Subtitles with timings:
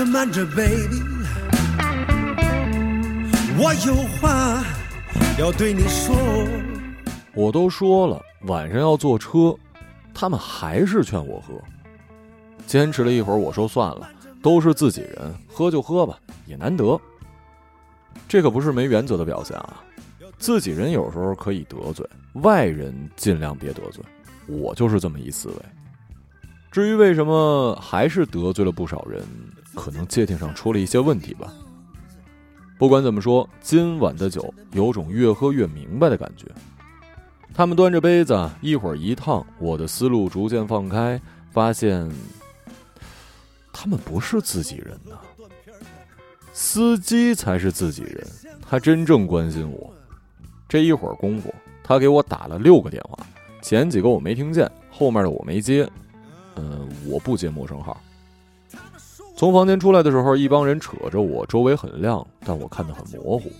[0.00, 1.02] 着慢着，baby，
[3.58, 4.64] 我有话
[5.38, 6.16] 要对你说。
[7.34, 9.54] 我都说了晚上要坐车，
[10.14, 11.52] 他们还是劝我喝。
[12.66, 14.08] 坚持了一会儿，我说算了，
[14.42, 16.98] 都是自己人，喝就喝吧，也难得。
[18.26, 19.84] 这可不是没原则的表现啊！
[20.38, 24.02] 自己人有时候可以得罪，外人尽量别得罪。
[24.46, 25.56] 我就是这么一思维。
[26.70, 29.22] 至于为什么还是得罪了不少人，
[29.74, 31.52] 可能界定上出了一些问题吧。
[32.78, 36.46] 不管怎么说，今晚的酒有种越喝越明白的感觉。
[37.52, 41.20] 他们端着杯子，一会儿一趟，我的思路逐渐放开，
[41.50, 42.10] 发现
[43.72, 45.18] 他们不是自己人呢。
[46.52, 48.26] 司机才是自己人，
[48.66, 49.92] 他真正关心我。
[50.68, 51.52] 这一会儿功夫，
[51.82, 53.18] 他给我打了六个电话，
[53.60, 55.86] 前几个我没听见，后面的我没接。
[56.56, 58.00] 嗯，我不接陌生号。
[59.40, 63.50] 从房间出来的时候，一帮人扯着我，周围很亮，但我看得很模糊。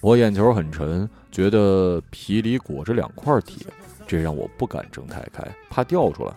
[0.00, 3.64] 我眼球很沉，觉得皮里裹着两块铁，
[4.08, 6.34] 这让我不敢睁太开，怕掉出来。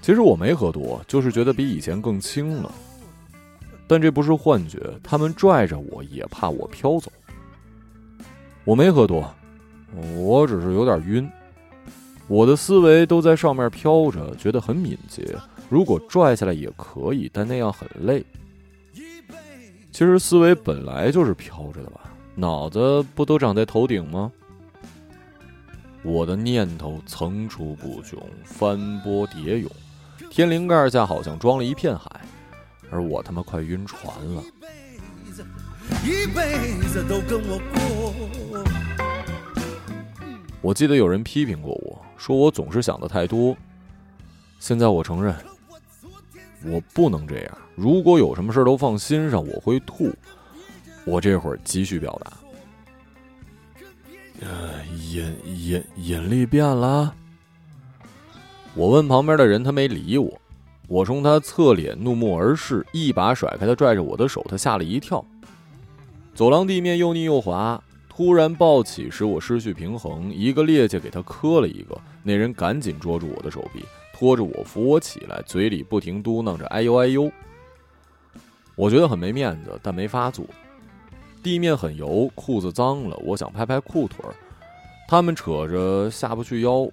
[0.00, 2.70] 其实我没喝多，就是觉得比以前更轻了。
[3.88, 7.10] 但这不是幻觉，他们拽着我也怕我飘走。
[8.62, 9.28] 我没喝多，
[10.16, 11.28] 我只是有点晕。
[12.28, 15.36] 我的思维都在上面飘着，觉得很敏捷。
[15.70, 18.22] 如果拽下来也可以，但那样很累。
[19.92, 22.00] 其实思维本来就是飘着的吧，
[22.34, 24.32] 脑子不都长在头顶吗？
[26.02, 29.70] 我的念头层出不穷，翻波叠涌，
[30.28, 32.10] 天灵盖下好像装了一片海，
[32.90, 34.42] 而我他妈快晕船了。
[36.04, 38.14] 一辈子都跟我过。
[40.62, 42.00] 我记得有人批评过我。
[42.16, 43.56] 说我总是想的太多，
[44.58, 45.34] 现在我承认，
[46.64, 47.58] 我不能这样。
[47.74, 50.10] 如果有什么事都放心上，我会吐。
[51.04, 52.32] 我这会儿急需表达，
[54.42, 57.14] 呃，引引引力变了。
[58.74, 60.40] 我问旁边的人，他没理我。
[60.86, 65.24] 我冲他侧脸怒目而视，一把甩开他拽着我的手，他吓了一跳。
[66.34, 67.82] 走廊地面又腻又滑。
[68.08, 71.98] 突然暴起时，我失去平衡，一个趔趄给他磕了一个。
[72.22, 73.82] 那人赶紧捉住我的手臂，
[74.20, 77.32] 拖着我扶我起来，嘴里不停嘟囔着“哎呦哎呦”。
[78.76, 80.44] 我觉得很没面子，但没发作。
[81.42, 84.34] 地面很油，裤子脏了，我想拍拍裤腿儿，
[85.08, 86.86] 他们扯着下不去腰。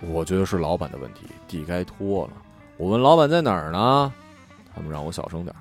[0.00, 2.32] 我觉得是老板的问题，地该拖了。
[2.78, 4.12] 我问老板在哪儿呢？
[4.74, 5.54] 他们让我小声点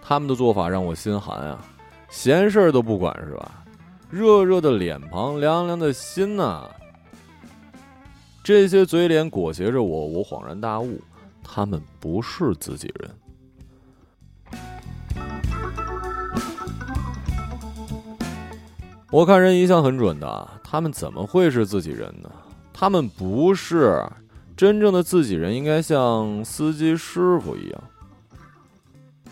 [0.00, 1.62] 他们的做法让我心寒啊。
[2.08, 3.62] 闲事儿都不管是吧？
[4.08, 6.66] 热热的脸庞，凉凉的心呐。
[8.46, 11.00] 这些嘴脸裹挟着我，我恍然大悟，
[11.42, 13.10] 他们不是自己人。
[19.10, 22.30] 我看人一向很准的，他们怎么会是自己人呢？
[22.72, 24.00] 他们不是
[24.56, 27.84] 真正的自己人，应该像司机师傅一样。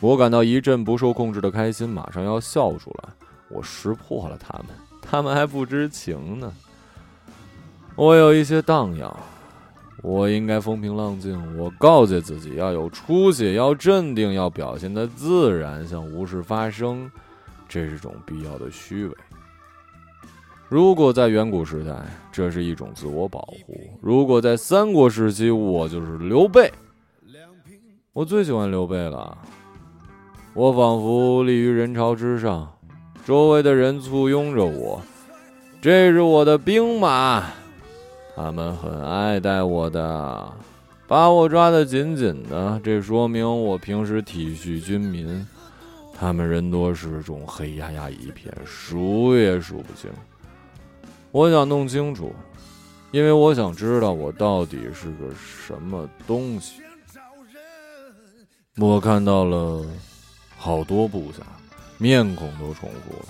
[0.01, 3.11] 我感到一阵不受控制的开心，马上要笑出来。
[3.49, 4.67] 我识破了他们，
[5.01, 6.53] 他们还不知情呢。
[7.97, 9.15] 我有一些荡漾，
[10.03, 11.57] 我应该风平浪静。
[11.57, 17.11] 我告诫自己要有出息，要镇定，要表现的自然，像无事发生。
[17.69, 19.15] 这是种必要的虚伪。
[20.69, 21.95] 如果在远古时代，
[22.33, 26.73] 这是一种自我保护；如果在三国时期，我就是刘备。
[28.13, 29.39] 我最喜欢刘备了。
[30.53, 32.73] 我仿佛立于人潮之上，
[33.25, 35.01] 周围的人簇拥着我。
[35.81, 37.45] 这是我的兵马，
[38.35, 40.53] 他们很爱戴我的，
[41.07, 42.81] 把我抓得紧紧的。
[42.83, 45.47] 这说明我平时体恤军民。
[46.13, 50.11] 他们人多势众，黑压压一片，数也数不清。
[51.33, 52.33] 我想弄清楚，
[53.11, 56.83] 因为我想知道我到底是个什么东西。
[58.77, 59.85] 我看到了。
[60.57, 61.43] 好多部下，
[61.99, 63.27] 面孔都重复了。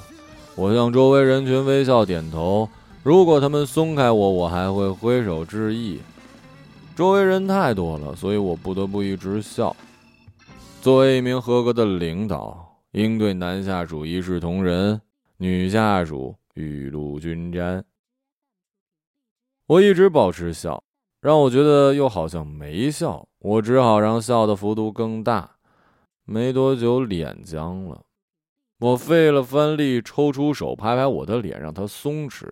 [0.55, 2.69] 我向周围人群微笑点头。
[3.05, 6.01] 如果他们松开我，我还会挥手致意。
[6.97, 9.77] 周围人太多了，所以我不得不一直笑。
[10.81, 14.99] 作为一名合格的领导，应对男下属一视同仁，
[15.37, 17.85] 女下属雨露均沾。
[19.67, 20.83] 我一直保持笑，
[21.21, 23.29] 让我觉得又好像没笑。
[23.41, 25.57] 我只好让笑的幅度更大。
[26.25, 28.01] 没多久，脸僵了。
[28.79, 32.47] 我费了番力，抽出手拍拍我的脸，让它松弛。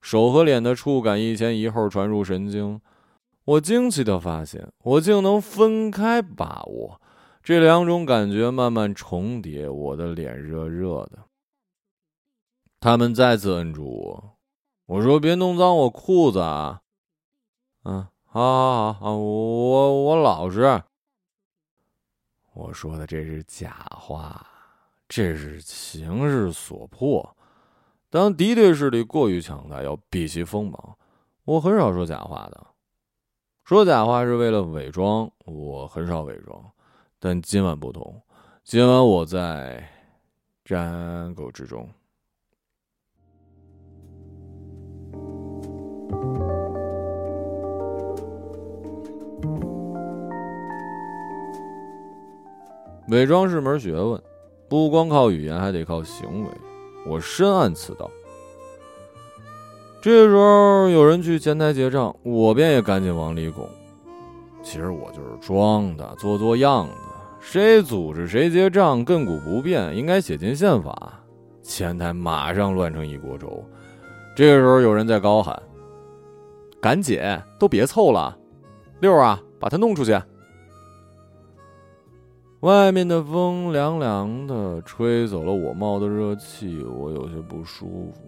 [0.00, 2.80] 手和脸的触感一前一后传入神经。
[3.44, 7.00] 我惊奇的发现，我竟能分开把握，
[7.42, 11.18] 这两种感觉慢慢重叠，我的脸热热的。
[12.80, 14.36] 他们再次摁住我，
[14.86, 16.82] 我说：“别弄脏我裤子啊！”
[17.84, 20.82] 嗯，好好好，我我我老实。
[22.52, 24.44] 我说的这是假话，
[25.08, 27.35] 这是情势所迫。
[28.08, 30.96] 当敌对势力过于强大，要避其锋芒。
[31.44, 32.66] 我很少说假话的。
[33.64, 36.64] 说假话是为了伪装，我很少伪装，
[37.18, 38.22] 但今晚不同，
[38.62, 39.88] 今晚我在
[40.64, 41.88] 战狗之中。
[53.08, 54.20] 伪装是门学问，
[54.68, 56.50] 不光靠语言，还得靠行为。
[57.06, 58.10] 我深谙此道。
[60.02, 63.68] 这时候有人去前台结账，我便也赶紧往里拱。
[64.62, 66.92] 其实我就是装的，做做样子。
[67.40, 71.12] 谁组织谁结账，亘古不变，应该写进宪法。
[71.62, 73.64] 前台马上乱成一锅粥。
[74.36, 75.60] 这个时候有人在高喊
[76.80, 77.20] ：“赶紧，
[77.58, 78.36] 都别凑了！
[79.00, 80.16] 六啊，把他弄出去！”
[82.60, 88.20] 外面的风凉凉的，吹走了我冒的热气，我有些不舒服。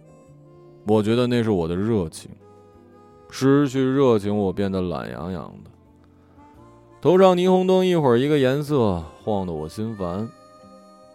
[0.87, 2.29] 我觉得那是我的热情，
[3.29, 5.71] 失去热情，我变得懒洋洋的。
[7.01, 10.29] 头上霓虹灯一会儿一个颜色，晃得我心烦。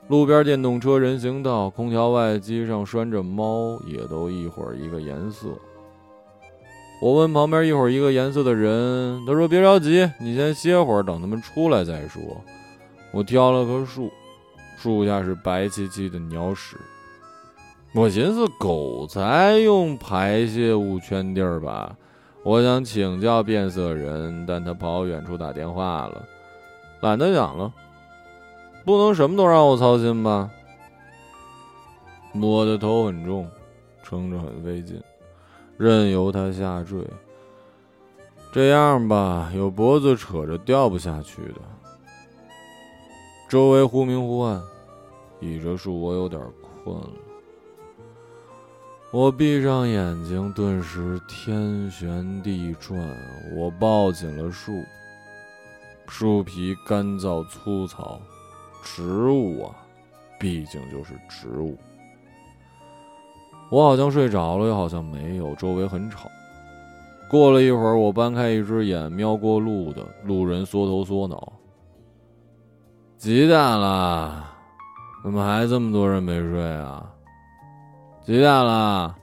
[0.08, 5.48] 路边电动车、人行道、空调外机上拴着猫，也都一会儿一个颜色。
[7.00, 12.20] 我问旁边一会儿一个颜色的人，他说：“别着急，你先歇会儿，等他们出来再说。”
[13.14, 14.10] 我挑了棵树，
[14.76, 16.76] 树下是白漆漆的鸟屎。
[17.94, 21.96] 我寻思，狗才用排泄物圈地儿吧？
[22.42, 26.26] 我想请教变色人，但他跑远处打电话了，
[27.02, 27.72] 懒得讲了。
[28.84, 30.50] 不能什么都让我操心吧？
[32.34, 33.48] 我的头很重，
[34.02, 35.00] 撑着很费劲，
[35.78, 36.98] 任由它下坠。
[38.52, 41.60] 这样吧，有脖子扯着掉不下去的。
[43.54, 44.60] 周围忽明忽暗，
[45.38, 46.42] 倚着树，我有点
[46.82, 47.10] 困了。
[49.12, 52.98] 我闭上眼睛，顿时天旋地转。
[53.54, 54.72] 我抱紧了树，
[56.08, 58.20] 树皮干燥粗糙，
[58.82, 59.70] 植物啊，
[60.40, 61.78] 毕竟就是植物。
[63.70, 65.54] 我好像睡着了，又好像没有。
[65.54, 66.28] 周围很吵。
[67.30, 71.52] 过了一会儿，我搬开一只眼，瞄过路的路人，缩头缩脑。
[73.24, 74.44] 几点了？
[75.22, 77.10] 怎么还这么多人没睡啊？
[78.22, 79.16] 几点了？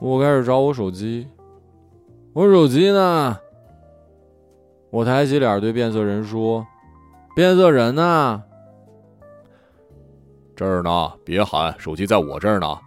[0.00, 1.26] 我开始找我手机，
[2.32, 3.36] 我手机呢？
[4.90, 6.64] 我抬起脸对变色人说
[7.34, 8.40] ：“变色人呢？
[10.54, 12.78] 这儿呢，别喊，手机在我这儿呢，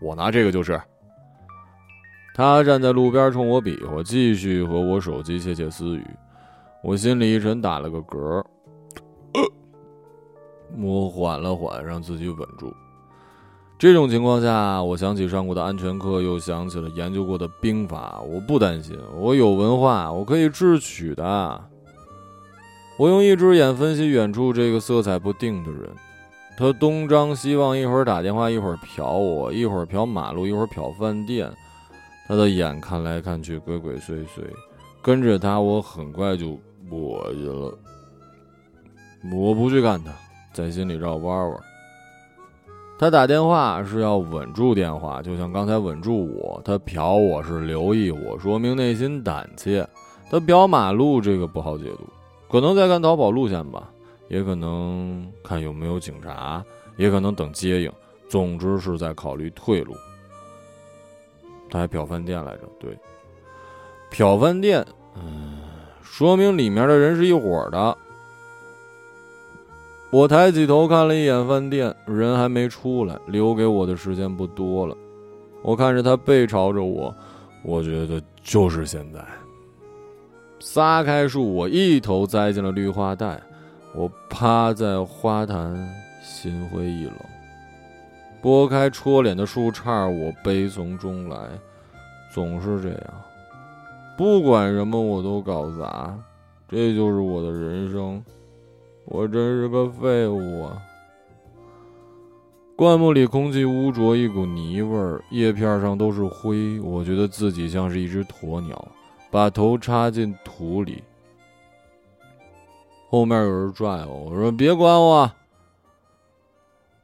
[0.00, 0.80] 我拿这个就是。”
[2.36, 6.06] 他站在路边冲我比划，继续和我手机窃窃私语。
[6.84, 8.44] 我心里一沉，打了个嗝。
[10.80, 12.72] 我缓了缓，让自己稳住。
[13.78, 18.20] 这种情况下，我想起上过的安全课，又想起了研究过的兵法。
[18.20, 21.64] 我不担心，我有文化，我可以智取的。
[22.96, 25.90] 我用一只眼分析远处这个色彩不定的人，
[26.56, 31.52] 他东张西望，一会儿打电话，一会儿瞟我，一会儿瞟马路，一会儿瞟饭店。
[32.28, 34.44] 他的眼看来看去，鬼鬼祟祟。
[35.02, 36.56] 跟着他，我很快就
[36.88, 37.76] 磨叽了。
[39.32, 40.12] 我不去干他。
[40.52, 41.60] 在心里绕弯弯。
[42.98, 46.62] 他打电话是要稳住电话，就像刚才稳住我。
[46.64, 49.84] 他瞟我是留意我，说明内心胆怯。
[50.30, 52.06] 他瞟马路这个不好解读，
[52.48, 53.90] 可能在看逃跑路线吧，
[54.28, 56.64] 也可能看有没有警察，
[56.96, 57.92] 也可能等接应。
[58.28, 59.94] 总之是在考虑退路。
[61.68, 62.96] 他还瞟饭店来着，对，
[64.12, 65.58] 瞟饭店，嗯，
[66.02, 67.98] 说明里面的人是一伙的。
[70.12, 74.94] 我抬起头看了一眼饭店，人还没出来，留给我的时间不多了。
[75.62, 77.14] 我看着他背朝着我，
[77.64, 79.24] 我觉得就是现在。
[80.60, 83.40] 撒开树，我一头栽进了绿化带，
[83.94, 85.74] 我趴在花坛，
[86.22, 87.14] 心灰意冷。
[88.42, 91.38] 拨开戳脸的树杈，我悲从中来，
[92.34, 93.14] 总是这样，
[94.18, 96.14] 不管什么我都搞砸，
[96.68, 98.22] 这就是我的人生。
[99.04, 100.82] 我真是个废物啊！
[102.76, 106.80] 灌木里空气污浊，一股泥味儿，叶片上都是灰。
[106.80, 108.88] 我觉得自己像是一只鸵鸟，
[109.30, 111.02] 把头插进土里。
[113.08, 115.30] 后面有人拽我，我说别管我。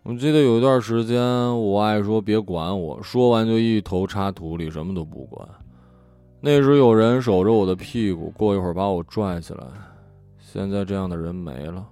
[0.04, 1.20] 我记得有一段时间，
[1.60, 5.46] 我爱说别管我，说完就一头插土里，什么都不管。
[6.40, 9.66] 那时有人守着我的屁股，过一会儿把我拽起来。
[10.50, 11.86] 现在这样的人没了。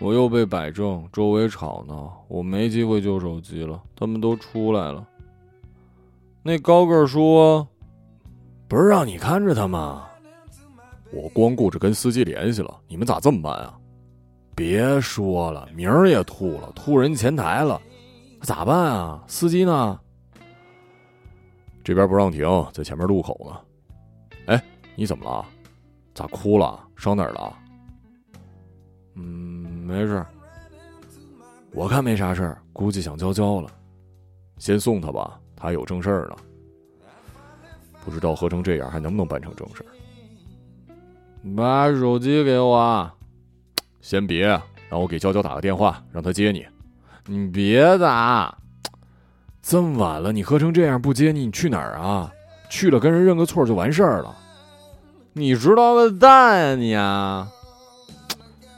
[0.00, 3.82] 我又被摆正，周围吵闹，我没机会救手机了。
[3.96, 5.08] 他们都出来了。
[6.42, 7.66] 那高个说
[8.68, 10.06] ：“不是让你看着他吗？
[11.10, 13.78] 我光顾着跟司机联系了，你们咋这么慢啊？
[14.54, 17.80] 别说了，名儿也吐了，吐人前台了，
[18.42, 19.24] 咋办啊？
[19.26, 19.98] 司机呢？”
[21.82, 24.54] 这边不让停，在前面路口呢。
[24.54, 24.62] 哎，
[24.94, 25.46] 你怎么了？
[26.12, 26.88] 咋哭了？
[27.00, 27.56] 伤哪儿了？
[29.14, 29.22] 嗯，
[29.86, 30.22] 没事。
[31.72, 33.70] 我看没啥事儿，估计想娇娇了。
[34.58, 36.36] 先送她吧，她有正事儿呢。
[38.04, 39.88] 不知道喝成这样，还能不能办成正事儿？
[41.56, 43.10] 把手机给我。
[44.02, 44.46] 先别，
[44.90, 46.66] 让我给娇娇打个电话，让她接你。
[47.24, 48.54] 你别打。
[49.62, 52.30] 这么晚了，你喝成这样不接你，你去哪儿啊？
[52.68, 54.36] 去了跟人认个错就完事儿了。
[55.32, 57.48] 你知道个蛋呀你啊！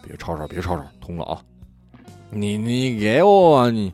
[0.06, 1.40] 别吵吵，别吵吵，通了啊！
[2.30, 3.92] 你你给我你！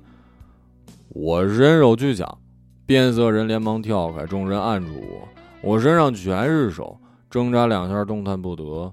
[1.11, 2.39] 我伸手去抢，
[2.85, 5.29] 变色人连忙跳开，众人按住我，
[5.63, 6.99] 我身上全是手，
[7.31, 8.93] 挣扎两下动弹不得，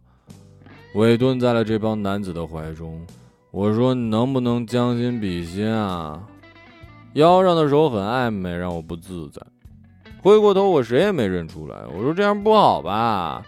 [0.94, 3.04] 委蹲在了这帮男子的怀中。
[3.50, 6.22] 我说：“你能不能将心比心啊？”
[7.14, 9.42] 腰上的手很暧昧，让我不自在。
[10.22, 11.78] 回过头，我谁也没认出来。
[11.96, 13.44] 我说：“这样不好吧？”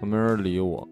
[0.00, 0.86] 可没人理我。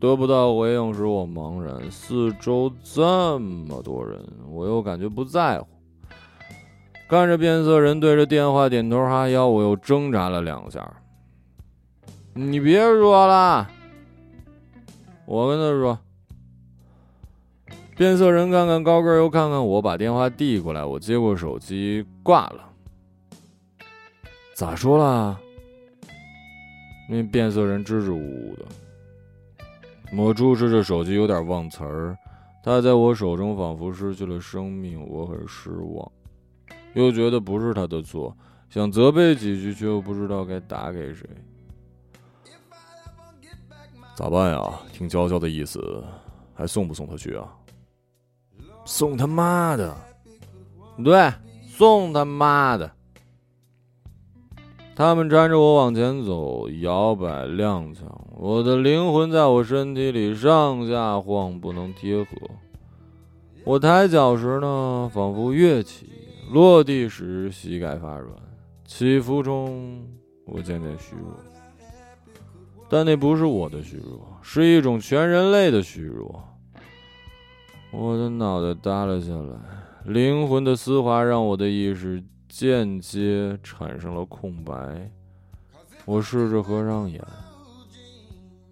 [0.00, 1.90] 得不到回应时，我茫然。
[1.90, 5.66] 四周这么多人，我又感觉不在乎。
[7.08, 10.90] 看着变色人对着电话点头哈腰，我又挣扎了两下。
[12.34, 13.68] 你别说了，
[15.26, 15.98] 我跟他说。
[17.96, 20.84] 变色人看看高个，又看看我，把电话递过来。
[20.84, 22.68] 我接过手机，挂了。
[24.54, 25.40] 咋说了？
[27.08, 28.64] 那变色人支支吾吾的。
[30.16, 32.16] 我注视着手机，有点忘词儿。
[32.62, 36.10] 他在我手中仿佛失去了生命，我很失望，
[36.94, 38.34] 又觉得不是他的错，
[38.70, 41.28] 想责备几句，却又不知道该打给谁。
[44.16, 44.80] 咋办呀？
[44.92, 46.02] 听娇娇的意思，
[46.54, 47.52] 还送不送他去啊？
[48.86, 49.94] 送他妈的！
[51.02, 51.32] 对，
[51.66, 52.90] 送他妈的！
[54.96, 58.02] 他们搀着我往前走，摇摆踉跄，
[58.36, 62.28] 我的灵魂在我身体里上下晃，不能贴合。
[63.64, 66.06] 我抬脚时呢，仿佛跃起；
[66.52, 68.36] 落地时，膝盖发软。
[68.84, 70.06] 起伏中，
[70.46, 71.34] 我渐渐虚弱。
[72.88, 76.44] 但那不是我的虚弱，是一种全人类的虚弱。
[77.90, 79.56] 我的脑袋耷了下来，
[80.04, 82.22] 灵魂的丝滑让我的意识
[82.56, 85.10] 间接产生了空白。
[86.04, 87.20] 我试着合上眼，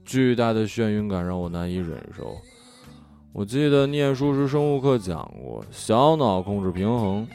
[0.05, 2.37] 巨大的眩晕感让我难以忍受。
[3.33, 7.27] 我记得念书时生物课讲过小脑控制平衡。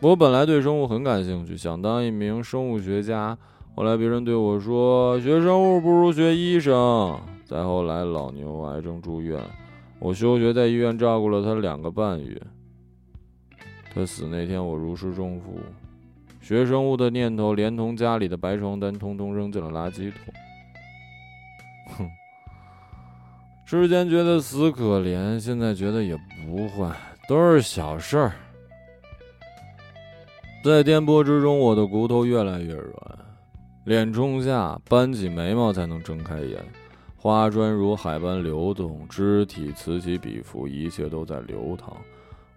[0.00, 3.36] 我本来对生物很感兴趣，想当一名生物学家。
[3.76, 7.20] 后来别人对我说，学生物不如学医生。
[7.44, 9.38] 再后来，老牛癌症住院。
[9.98, 12.40] 我休学，在医院照顾了他两个半月。
[13.94, 15.60] 他死那天，我如释重负，
[16.40, 20.34] 学生物的念头连同家里的白床单，通通扔进了垃圾桶。
[21.98, 22.10] 哼，
[23.66, 26.96] 之前觉得死可怜，现在觉得也不坏，
[27.28, 28.32] 都是小事儿。
[30.64, 33.18] 在颠簸之中，我的骨头越来越软，
[33.84, 36.58] 脸冲下，扳起眉毛才能睁开眼。
[37.16, 41.94] 花砖如海般流动，肢体此起彼伏，一切都在流淌。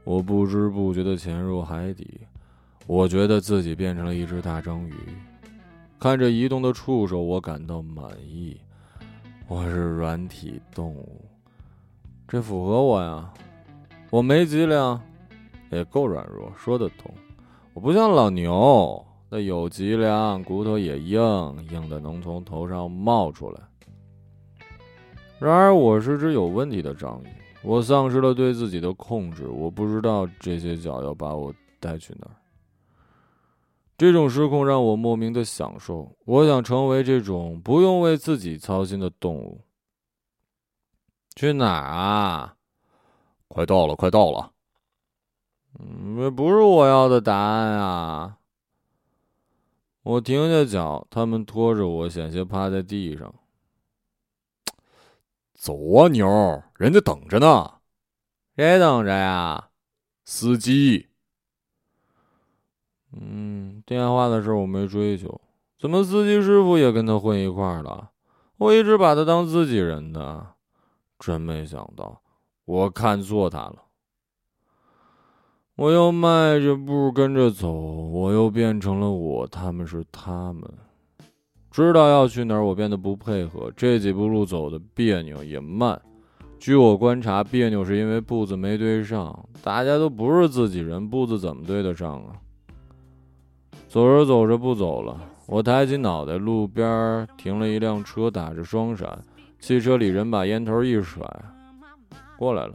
[0.06, 2.22] 我不知不觉地潜入海底，
[2.86, 4.94] 我觉得自己变成了一只大章鱼。
[6.00, 8.56] 看着移动的触手，我感到满意。
[9.48, 11.26] 我是软体动物，
[12.28, 13.34] 这符合我呀。
[14.12, 15.02] 我没脊梁，
[15.72, 17.12] 也够软弱，说得通。
[17.74, 21.20] 我不像老牛，那有脊梁，骨头也硬，
[21.72, 23.60] 硬的能从头上冒出来。
[25.40, 27.28] 然而，我是只有问题的章鱼，
[27.66, 32.36] 我丧失了对自己的控制，我不知道这些脚要把我带去哪儿。
[33.98, 39.62] 这种失控让我莫名的享受，我想成为这种不用为自己操心的动物。
[41.36, 42.56] 去哪儿啊？
[43.48, 44.52] 快到了，快到了。
[45.80, 48.38] 嗯，这不是我要的答案啊。
[50.04, 53.34] 我停下脚，他们拖着我险些趴在地上。
[55.66, 57.72] 走啊，妞，人家等着呢。
[58.56, 59.70] 谁等着呀？
[60.24, 61.10] 司机。
[63.12, 65.42] 嗯，电话的事我没追求，
[65.80, 68.12] 怎么司机师傅也跟他混一块儿了？
[68.58, 70.50] 我一直把他当自己人呢，
[71.18, 72.22] 真没想到，
[72.66, 73.86] 我看错他了。
[75.78, 80.64] 我又迈着步跟着走，我又变成了我，他们是他们。
[81.84, 86.02] 知道要去哪儿，我变得不配合，这几步路走的别扭也慢。
[86.58, 92.32] 据我观察，别扭是因为步子没对上，大家都不是自己人，步子怎么对得上啊？
[93.90, 99.26] 走着走着不走了，我抬起脑袋，路边停了一辆车，打着双闪，
[99.60, 101.30] 汽车里人把烟头一甩，
[102.38, 102.74] 过来了。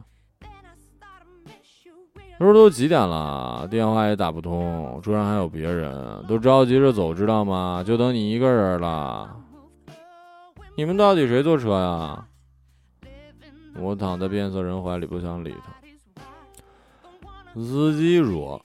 [2.40, 3.68] 他说：“都几点了？
[3.70, 7.84] 电话也打不通，车上还有别人，都着急着走，知道吗？
[7.86, 9.36] 就等你一个人了。
[10.74, 12.24] 你们到底谁坐车呀？”
[13.78, 17.60] 我躺在变色人怀里，不想理他。
[17.60, 18.58] 司机说：“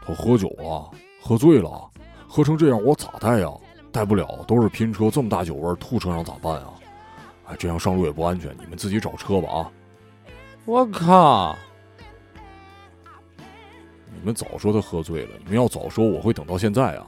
[0.00, 1.90] 他喝酒了，喝醉了，
[2.26, 3.48] 喝成这样，我咋带呀？
[3.92, 6.72] 带不了，都是拼车，这么大酒味，吐车上咋办啊？
[7.48, 9.70] 哎，这样上路也不安全，你们自己找车吧啊！”
[10.64, 11.54] 我靠！
[14.18, 17.06] 你们早说他喝醉了，你们要早说，我会等到现在啊。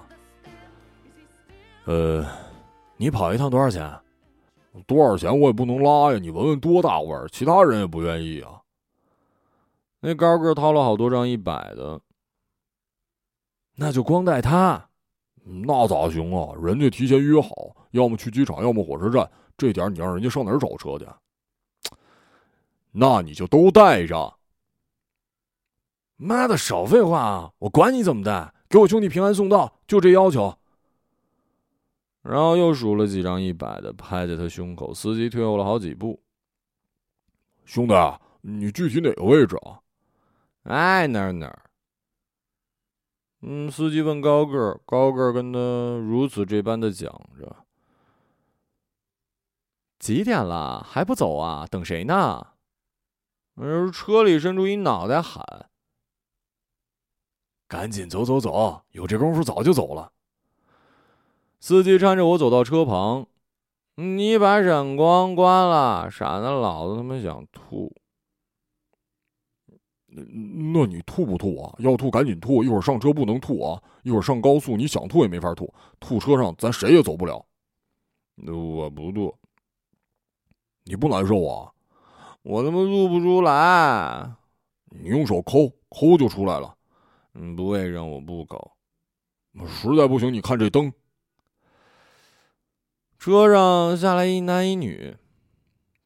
[1.87, 2.25] 呃，
[2.97, 3.99] 你跑一趟多少钱？
[4.87, 8.61] 多少钱我也不能拉呀，你闻闻多大味儿，其他人也不愿意啊。
[10.01, 12.01] 那高个掏了好多张一百的，
[13.75, 14.89] 那就光带他，
[15.43, 16.55] 那咋行啊？
[16.63, 21.07] 人家提前约好，要么去机场，要么火车站，这点你让人家上哪儿找车去？
[22.93, 24.38] 那你就都带着。
[26.21, 27.53] 妈的，少废话啊！
[27.61, 30.59] 我管你怎么带，给我兄弟平安送到，就这要求。
[32.23, 34.93] 然后又数了几张一百的，拍在他胸口。
[34.93, 36.21] 司机退后了好几步。
[37.65, 37.95] 兄弟，
[38.41, 39.79] 你具体哪个位置啊？
[40.65, 41.63] 哎，哪儿哪儿。
[43.43, 45.59] 嗯，司机问高个，高个跟他
[46.05, 47.57] 如此这般的讲着。
[50.01, 51.65] 几点了还不走啊？
[51.71, 52.45] 等谁呢？
[53.55, 55.68] 而车里伸出一脑袋喊。
[57.69, 60.11] 赶紧走走走，有这功夫早就走了。
[61.61, 63.27] 司机搀着我走到车旁，
[63.97, 67.95] 你把闪光关了，闪的老子他妈想吐。
[70.11, 71.75] 那你吐不吐啊？
[71.79, 73.81] 要吐赶紧吐，一会儿上车不能吐啊！
[74.03, 77.45] 一会儿上高速，你想吐也没法吐，吐车上咱谁也走不了。
[78.47, 79.35] 我不吐，
[80.85, 81.71] 你不难受啊？
[82.43, 84.33] 我他妈吐不出来，
[84.87, 86.75] 你用手抠抠就出来了。
[87.41, 88.77] 嗯，不会让我不搞。
[89.69, 90.93] 实在不行，你看这灯。
[93.17, 95.17] 车上下来一男一女，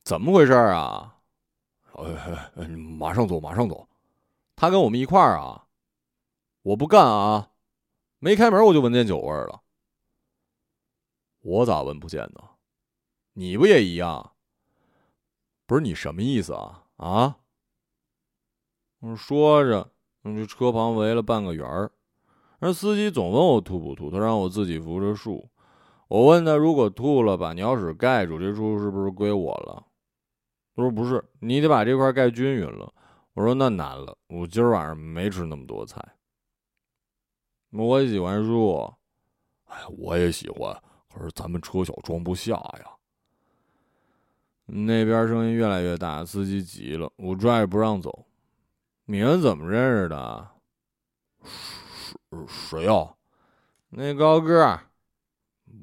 [0.05, 1.17] 怎么回事啊？
[1.95, 3.89] 哎，马上走，马上走。
[4.57, 5.67] 他跟我们一块儿啊？
[6.63, 7.51] 我不干啊！
[8.19, 9.63] 没开门我就闻见酒味了。
[11.41, 12.51] 我咋闻不见呢？
[13.33, 14.35] 你不也一样？
[15.65, 16.85] 不是你什么意思啊？
[16.97, 17.39] 啊？
[19.17, 19.91] 说着。
[20.25, 21.91] 这车旁围了半个圆儿，
[22.61, 25.49] 而司机总问我吐不吐，他让我自己扶着树。
[26.09, 29.85] 我问他，如果吐了，把鸟屎盖住，这树是不是归我了？
[30.77, 32.93] 他说不是，你得把这块盖均匀了。
[33.35, 36.01] 我说那难了，我今儿晚上没吃那么多菜。
[37.71, 38.93] 我喜欢树，
[39.65, 40.77] 哎，我也喜欢，
[41.13, 42.93] 可是咱们车小，装不下呀。
[44.67, 48.27] 那边声音越来越大，司机急了，我拽着不让走。
[49.05, 50.49] 你们怎么认识的？
[51.45, 53.15] 谁谁呀？
[53.91, 54.81] 那高个儿，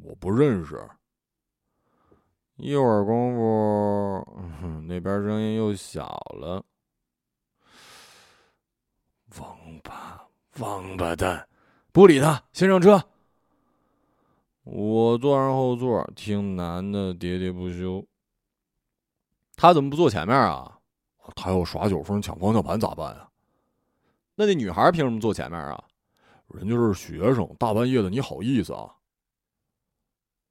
[0.03, 0.89] 我不认识。
[2.55, 6.07] 一会儿功夫，那边声音又小
[6.39, 6.63] 了。
[9.37, 10.27] 王八
[10.57, 11.47] 王八蛋！
[11.91, 13.03] 不理他，先上车。
[14.63, 18.05] 我坐上后座，听男的喋喋不休。
[19.55, 20.78] 他怎么不坐前面啊？
[21.35, 23.29] 他要耍酒疯抢方向盘咋办呀？
[24.35, 25.83] 那那女孩凭什么坐前面啊？
[26.47, 28.95] 人家是学生，大半夜的你好意思啊？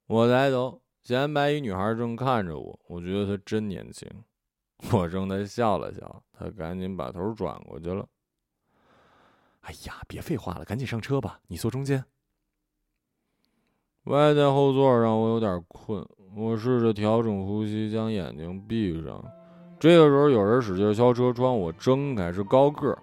[0.07, 4.07] 我抬头，前排一女孩正看着我，我觉得她真年轻。
[4.93, 8.07] 我冲她笑了笑，她赶紧把头转过去了。
[9.61, 12.03] 哎呀，别废话了，赶紧上车吧，你坐中间。
[14.05, 19.21] 歪在后座上，我有点困，我试着调整呼吸，将眼睛闭上。
[19.79, 22.97] 这个时候，有人使劲敲车窗，我睁开，是高个儿。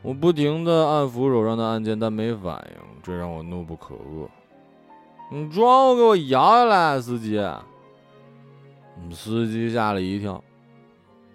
[0.00, 2.82] 我不停地按扶手上的按键，但没反应。
[3.02, 4.26] 这让我怒不可遏。
[5.30, 7.38] 你窗户给我摇下来，司机！
[9.10, 10.42] 司机吓了一跳，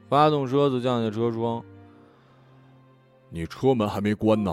[0.08, 1.64] 发动车子降下车窗。
[3.30, 4.52] 你车门还没关呢。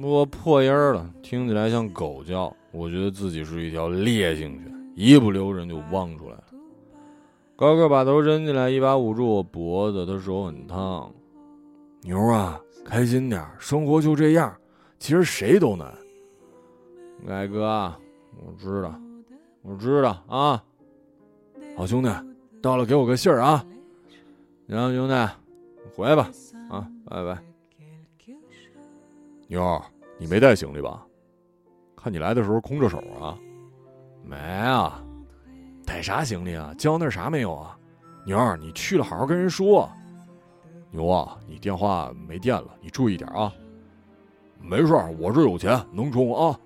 [0.00, 2.54] 我破音儿了，听起来像狗叫。
[2.70, 6.44] 我觉得自己是一条烈性犬，一不留神就汪出来了。
[7.60, 11.12] 高个把头伸进来，一把捂住我脖子，他手很烫。
[12.00, 14.56] 牛啊，开心点，生活就这样。
[14.98, 15.92] 其实谁都难。
[17.28, 17.94] 矮哥，
[18.38, 18.98] 我知道，
[19.60, 20.64] 我知道啊。
[21.76, 22.08] 好兄弟，
[22.62, 23.62] 到了给我个信儿啊。
[24.66, 25.14] 行，兄弟，
[25.94, 26.30] 回来吧，
[26.70, 27.38] 啊，拜拜。
[29.48, 29.82] 妞儿，
[30.16, 31.06] 你没带行李吧？
[31.94, 33.36] 看你来的时候空着手啊。
[34.24, 35.04] 没啊，
[35.90, 36.72] 带啥行李啊？
[36.78, 37.76] 交那啥没有啊？
[38.24, 39.90] 牛儿，你去了好好跟人说。
[40.92, 43.52] 牛啊，你电话没电了，你注意点啊。
[44.60, 46.56] 没事，我这有钱能充啊。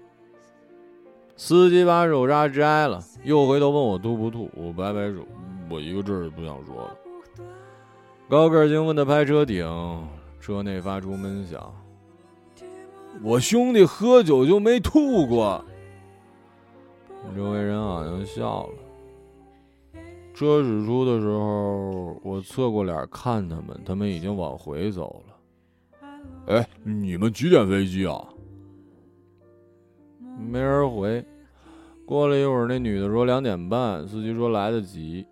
[1.37, 4.51] 司机把手刹摘了，又回头问我吐不吐。
[4.55, 5.27] 我摆摆手，
[5.71, 6.95] 我一个字也不想说了。
[8.29, 9.67] 高个兴奋的拍车顶，
[10.39, 11.75] 车内发出闷响。
[13.23, 15.65] 我兄弟喝酒就没吐过。
[17.35, 18.75] 周围人好像笑了。
[20.35, 25.35] 车驶出的时候，我侧过脸看他们，他们已经往回走了。
[26.47, 28.29] 哎，你们几点飞机啊？
[30.38, 31.25] 没人回。
[32.05, 35.25] 过了一会儿，那女的说两点半，司机说来得及。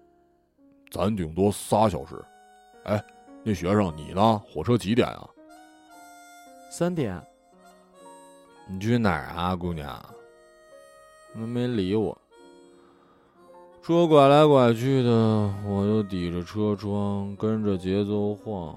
[0.91, 2.15] 咱顶多仨小时。
[2.85, 3.05] 哎，
[3.43, 4.39] 那学生你呢？
[4.39, 5.29] 火车几点啊？
[6.71, 7.21] 三点。
[8.69, 10.01] 你去哪儿啊，姑娘？
[11.35, 12.17] 他没理我。
[13.85, 15.11] 车拐来拐去的，
[15.67, 18.77] 我就抵着车窗，跟着节奏晃，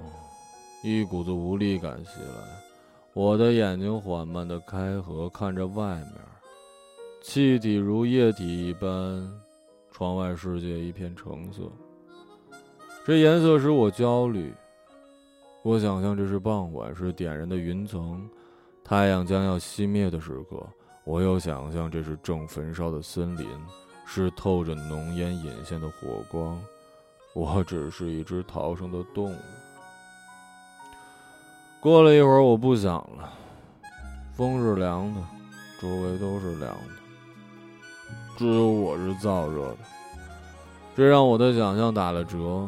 [0.83, 2.43] 一股子无力感袭来。
[3.13, 6.13] 我的眼睛缓慢的开合，看着外面，
[7.21, 9.31] 气体如液体一般，
[9.91, 11.61] 窗外世界一片橙色。
[13.05, 14.51] 这颜色使我焦虑。
[15.61, 18.27] 我想象这是傍晚，是点燃的云层。
[18.83, 20.67] 太阳将要熄灭的时刻，
[21.03, 23.47] 我又想象这是正焚烧的森林，
[24.05, 26.59] 是透着浓烟引线的火光。
[27.33, 29.37] 我只是一只逃生的动物。
[31.81, 33.33] 过了一会儿，我不想了。
[34.33, 35.21] 风是凉的，
[35.79, 36.91] 周围都是凉的，
[38.37, 39.77] 只有我是燥热的。
[40.95, 42.67] 这让我的想象打了折。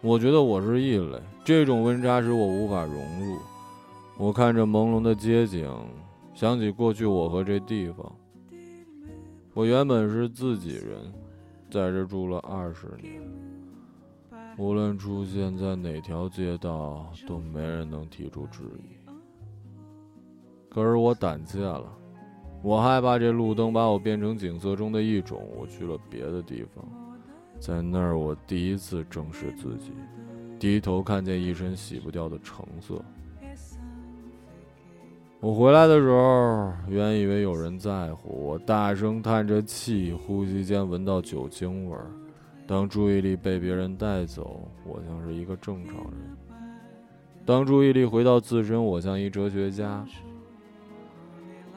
[0.00, 2.94] 我觉得我是异类，这种温差使我无法融
[3.26, 3.38] 入。
[4.16, 5.68] 我看着朦胧的街景，
[6.34, 8.10] 想起过去我和这地方。
[9.52, 11.12] 我原本是自己人，
[11.70, 13.20] 在这住了二十年。
[14.56, 18.96] 无论出现在哪条街道，都没人能提出质疑。
[20.68, 21.92] 可是我胆怯了，
[22.62, 25.48] 我害怕这路灯把我变成景色中的一种。
[25.56, 26.84] 我去了别的地方，
[27.58, 29.92] 在那儿我第一次正视自己，
[30.60, 33.02] 低头看见一身洗不掉的橙色。
[35.40, 42.10] 我回来的时候，原以为有人在乎我，大声叹着气，呼吸间闻到酒精味儿。
[42.66, 46.36] 当注意力被别人带走，我像是一个正常人；
[47.46, 50.04] 当注意力回到自身，我像一哲学家。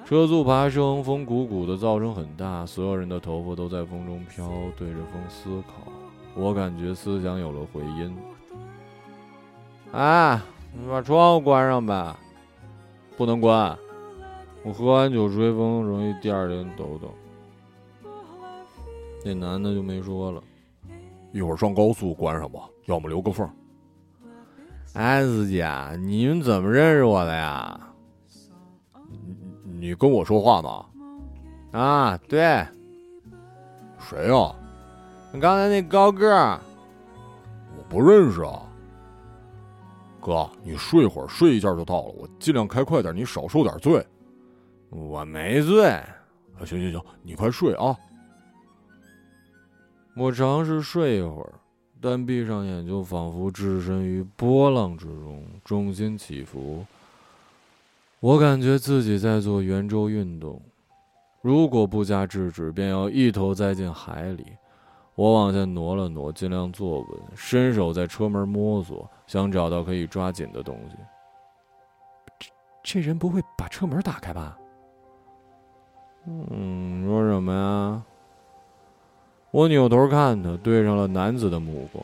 [0.04, 4.46] 车速爬升，风鼓鼓的，噪声很大，所有人的头发都在风中飘，
[4.78, 5.90] 对着风思考。
[6.36, 8.14] 我感觉思想有了回音。
[9.94, 10.42] 哎，
[10.74, 12.14] 你把窗户关上呗。
[13.16, 13.78] 不能关，
[14.64, 17.14] 我喝完酒吹风，容易第二天抖抖。
[19.24, 20.42] 那男的就没说了，
[21.32, 23.50] 一会儿上高速关上吧，要么留个缝。
[24.94, 25.68] 哎，子姐，
[26.02, 27.80] 你们怎么认识我的呀？
[29.10, 31.80] 你你跟我说话呢？
[31.80, 32.66] 啊，对。
[34.00, 34.56] 谁呀？
[35.40, 36.28] 刚才那高个。
[37.78, 38.62] 我不认识啊。
[40.24, 42.14] 哥，你睡会儿，睡一觉就到了。
[42.18, 44.06] 我尽量开快点，你少受点罪。
[44.90, 46.02] 我没罪。
[46.60, 47.96] 行行行，你快睡啊。
[50.16, 51.54] 我尝试睡一会儿，
[52.00, 56.86] 但闭上眼就仿佛置身于波浪之中，重心起伏。
[58.22, 60.62] 我感觉自己在做圆周运动，
[61.42, 64.46] 如果不加制止，便要一头栽进海里。
[65.16, 70.96] 我往下挪了挪，尽量坐稳，伸手在车门摸索，想找到可以抓紧的东西。
[72.40, 72.50] 这
[72.84, 74.58] 这人不会把车门打开吧？
[76.26, 78.02] 嗯，说什么呀？
[79.52, 82.04] 我扭头看他，对上了男子的目光。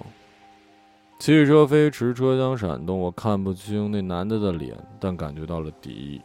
[1.20, 6.22] 汽车飞驰，车厢闪动，我看不清那男的的脸，但感觉到了敌意。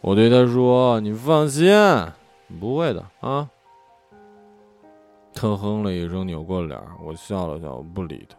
[0.00, 1.68] 我对他说：“你放心，
[2.60, 3.50] 不会的啊。”
[5.40, 6.76] 他哼了一声，扭过脸。
[7.00, 8.36] 我笑了笑，不理他。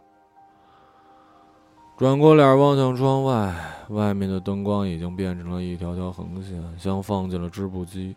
[1.96, 3.54] 转过脸望向窗外，
[3.88, 8.14] 外面的灯光已经变成了一条条横线，像放进了织布机。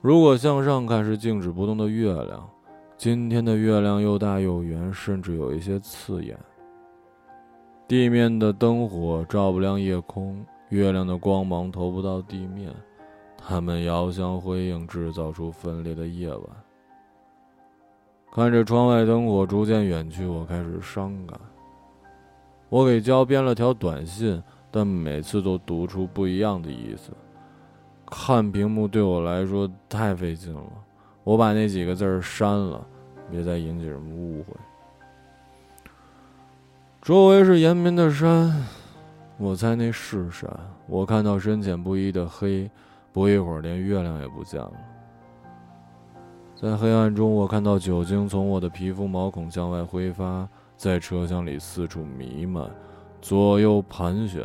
[0.00, 2.48] 如果向上看是静止不动的月亮，
[2.96, 6.38] 今天的月亮又大又圆，甚至有一些刺眼。
[7.86, 12.74] 地面的灯火照不亮夜空，月亮的光芒投不到地面，
[13.36, 16.42] 它们遥相辉映，制造出分裂的夜晚。
[18.36, 21.40] 看着窗外灯火逐渐远去，我开始伤感。
[22.68, 27.12] 我给娇编了条短信，但每次都读出不一样的意思。
[28.04, 30.62] 看屏幕对我来说太费劲了，
[31.24, 32.86] 我把那几个字删了，
[33.30, 34.48] 别再引起什么误会。
[37.00, 38.54] 周围是延绵的山，
[39.38, 40.46] 我猜那是山。
[40.86, 42.70] 我看到深浅不一的黑，
[43.14, 44.72] 不一会儿连月亮也不见了。
[46.58, 52.70] 在黑暗中，我看到酒精从我的皮肤毛孔向外挥发，在车厢里四处弥漫，
[53.20, 54.42] 左右盘旋。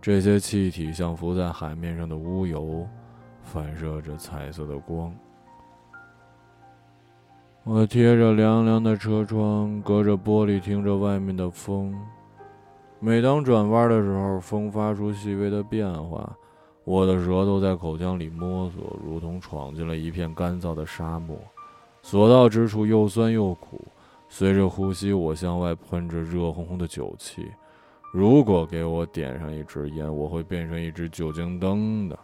[0.00, 2.86] 这些气体像浮在海面上的乌油，
[3.42, 5.14] 反射着彩色的光。
[7.64, 11.94] 我贴着凉凉的车窗，隔着玻璃听着外面的风。
[12.98, 16.34] 每当转弯的时候，风发出细微的变化。
[16.84, 21.38] 我的舌头在口腔里摸索，如同闯进了一片干燥的沙漠，
[22.02, 23.80] 所到之处又酸又苦。
[24.28, 27.46] 随着呼吸，我向外喷着热烘烘的酒气。
[28.12, 32.18] 如果给我点上一支烟，我会变成一支酒精灯的，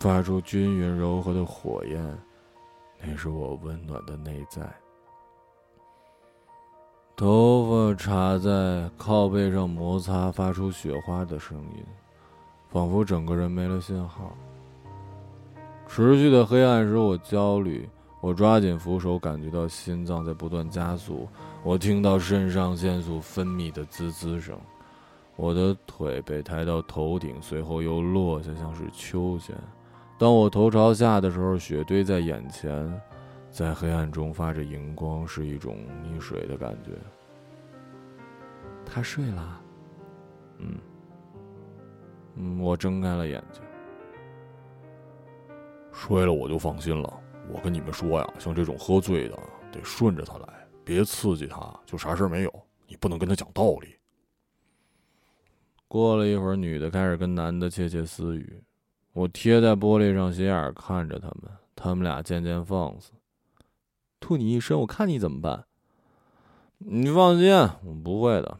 [0.00, 2.18] 发出均匀柔和的火焰。
[3.04, 4.62] 那是我温暖的内在。
[7.14, 11.84] 头发插在靠背上摩擦，发出雪花的声音。
[12.68, 14.36] 仿佛整个人没了信号。
[15.88, 17.88] 持续的黑暗使我焦虑，
[18.20, 21.28] 我抓紧扶手，感觉到心脏在不断加速。
[21.62, 24.58] 我听到肾上腺素分泌的滋滋声。
[25.36, 29.54] 我的腿被抬到头顶，随后又落下，像是秋千。
[30.18, 33.00] 当我头朝下的时候，雪堆在眼前，
[33.50, 36.92] 在黑暗中发着荧光，是一种溺水的感觉。
[38.84, 39.60] 他睡了，
[40.58, 40.74] 嗯。
[42.36, 43.62] 嗯，我睁开了眼睛。
[45.92, 47.20] 睡了我就放心了。
[47.48, 49.38] 我跟你们说呀，像这种喝醉的，
[49.72, 52.66] 得顺着他来，别刺激他，就啥事没有。
[52.86, 53.96] 你不能跟他讲道理。
[55.88, 58.62] 过了一会儿，女的开始跟男的窃窃私语。
[59.12, 63.12] 我贴在玻璃上斜眼看着他们，他们俩渐渐放肆，
[64.20, 65.64] 吐你一身，我看你怎么办。
[66.78, 68.58] 你放心，我不会的。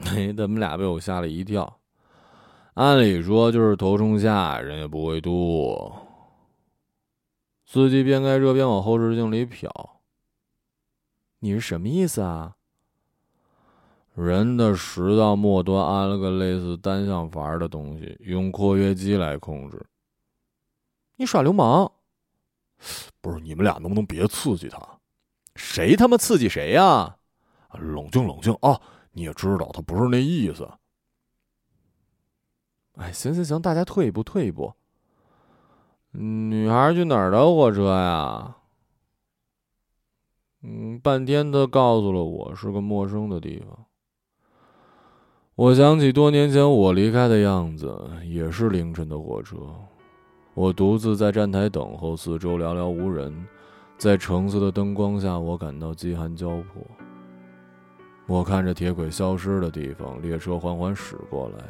[0.00, 1.80] 嘿， 他们俩被我吓了一跳。
[2.74, 5.92] 按理说就是头冲下，人也不会吐。
[7.64, 9.68] 司机边开车边往后视镜里瞟。
[11.38, 12.56] 你是什么意思啊？
[14.14, 19.86] 人的食道末端安了个类似单向阀的东西，用括约肌来控制。
[21.16, 21.90] 你耍流氓？
[23.20, 24.80] 不是你们俩能不能别刺激他？
[25.54, 27.16] 谁他妈刺激谁呀？
[27.72, 28.80] 冷静冷静啊！
[29.12, 30.68] 你也知道他不是那意思。
[32.96, 34.72] 哎，行行行，大家退一步，退一步。
[36.12, 38.56] 女孩去哪儿的火车呀？
[40.62, 43.84] 嗯，半天他告诉了我是个陌生的地方。
[45.56, 49.56] 我想起多年前我离开的样子，也是凌晨的火车。
[50.54, 53.46] 我独自在站台等候，四周寥寥无人，
[53.98, 56.82] 在橙色的灯光下，我感到饥寒交迫。
[58.26, 61.64] 我看着铁轨消失的地方，列车缓缓驶过来。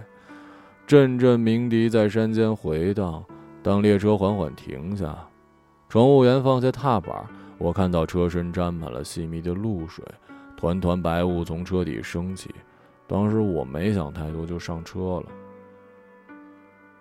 [0.86, 3.24] 阵阵鸣笛在山间回荡。
[3.62, 5.16] 当列车缓缓停下，
[5.88, 10.04] 乘务员放下踏板，我看到车身沾满了细密的露水，
[10.54, 12.54] 团团白雾从车底升起。
[13.06, 15.26] 当时我没想太多，就上车了。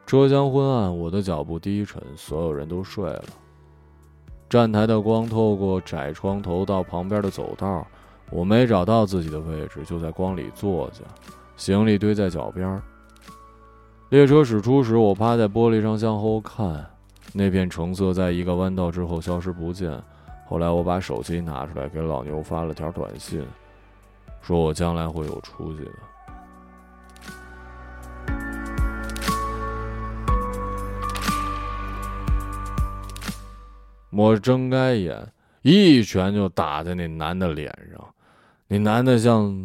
[0.06, 3.26] 车厢昏暗，我的脚步低沉，所有人都睡了。
[4.50, 7.86] 站台的光透过窄窗投到旁边的走道，
[8.30, 11.04] 我没找到自己的位置，就在光里坐下，
[11.58, 12.82] 行李堆在脚边。
[14.14, 16.86] 列车驶出时，我趴在玻璃上向后看，
[17.34, 20.00] 那片橙色在一个弯道之后消失不见。
[20.46, 23.44] 后来我把手机拿出来给老牛发了条短信，
[24.40, 25.92] 说我将来会有出息的。
[34.12, 35.28] 我睁开眼，
[35.64, 38.14] 一拳就打在那男的脸上，
[38.74, 39.56] 那男的像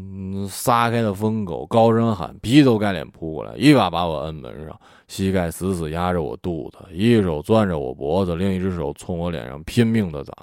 [0.47, 10.35] 撒开的疯狗，高声喊，劈头盖脸扑过来，一把把我摁门上，膝盖死死压着我肚子，一手攥着我脖子，另一只手冲我脸上拼命的砸。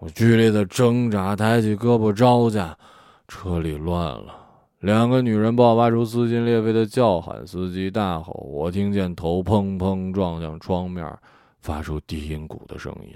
[0.00, 2.76] 我剧烈的挣扎，抬起胳膊招架，
[3.28, 4.34] 车里乱了。
[4.80, 8.32] 两个女人爆发出撕心裂肺的叫喊，司机大吼。
[8.50, 11.06] 我听见头砰砰撞向窗面，
[11.60, 13.14] 发出低音鼓的声音。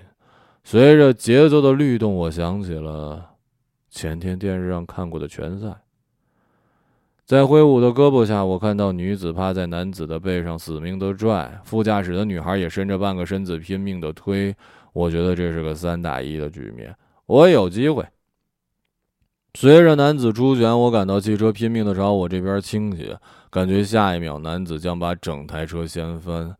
[0.62, 3.30] 随着节奏的律动，我想起了
[3.94, 5.68] 前天电视上看过的拳赛。
[7.24, 14.52] 在挥舞的胳膊下，我看到女子趴在男子的背上死命的拽，副驾驶的女孩也伸着半个身子拼命的推。
[14.92, 16.92] 我觉得这是个三打一的局面，
[17.26, 18.04] 我有机会。
[19.54, 23.16] 随着男子出拳，我感到汽车拼命的朝我这边倾斜，
[23.48, 26.57] 感觉下一秒男子将把整台车掀翻。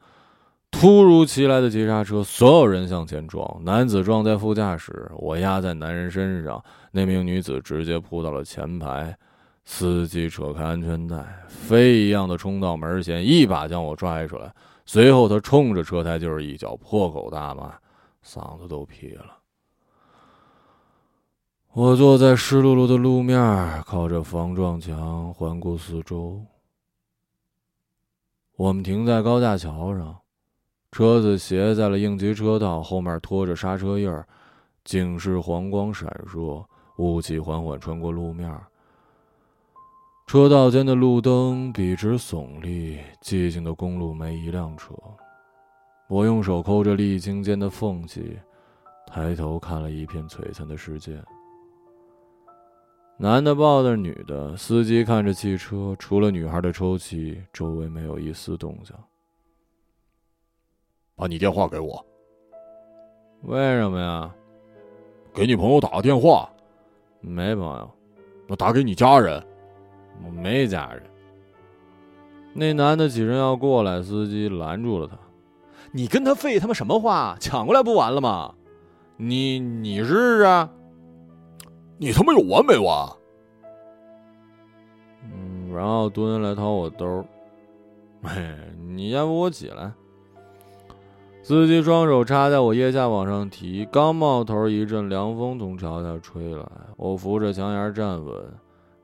[0.80, 9.16] 突如其来的急刹车，所有人向前撞，男子撞在副驾驶，我压在男人身上，那名女子直接扑到了前排。
[9.64, 14.52] 司机扯开安全带，飞一样的冲到门前，一把将我拽出来，
[14.84, 17.72] 随后他冲着车胎就是一脚，破口大骂，
[18.22, 19.38] 嗓子都劈了。
[21.72, 26.42] 我坐在湿漉漉的路面，靠着防撞墙，环顾四周。
[28.56, 30.14] 我们停在高架桥上，
[30.94, 34.24] 车子斜在了应急车道，后面拖着刹车印儿，
[34.85, 36.64] 警示黄光闪烁，
[36.98, 38.48] 雾气缓缓穿过路面。
[40.28, 44.94] 车道间的路灯笔直耸立，寂静的公路没一辆车。
[46.07, 48.38] 我用手抠着沥青间的缝隙，
[49.04, 51.20] 抬头看了一片璀璨的世界。
[53.16, 58.94] 男的抱着女的，司机看着汽车，除了女孩的抽泣，周围没有一丝动静。
[61.16, 62.05] 把你电话给我。
[63.42, 64.35] 为什么呀？
[65.33, 66.48] 给你朋友打个电话。
[67.20, 67.90] 没朋友。
[68.46, 69.42] 那打给你家人。
[70.24, 71.03] 我没家人。
[72.53, 75.18] 那男的起身要过来，司机拦住了他。
[75.90, 77.37] 你跟他废他妈什么话？
[77.40, 78.55] 抢过来不完了吗？
[79.16, 80.68] 你你试试。
[81.98, 83.09] 你他妈有完没完？
[85.22, 87.24] 嗯，然后蹲下来掏我兜。
[88.22, 88.57] 嘿，
[88.94, 89.92] 你要不我起来。
[91.44, 98.35] 司机双手插在我腋下往上提，刚冒头，一阵凉风从桥下吹来，我扶着墙沿站稳。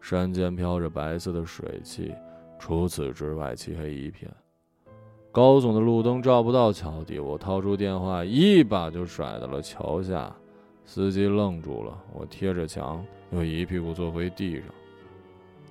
[0.01, 2.15] 山间飘着白色的水汽，
[2.59, 4.31] 除此之外漆黑一片。
[5.31, 10.35] 高耸的路灯照不到桥底，我掏出电话，一把就甩到了桥下。
[10.87, 14.65] 司机愣住了，我贴着墙，又一屁股坐回地上。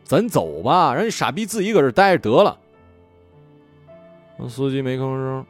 [0.03, 2.55] 咱走吧，让你傻逼自己搁这待着得了。
[4.47, 5.43] 司机没吭声。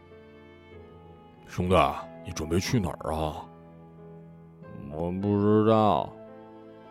[1.49, 1.75] 兄弟，
[2.23, 3.43] 你准备去哪儿啊？
[4.91, 6.13] 我不知道。